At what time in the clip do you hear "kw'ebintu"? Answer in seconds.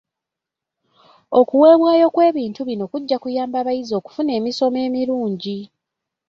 2.13-2.59